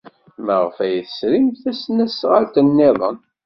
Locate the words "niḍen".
2.65-3.17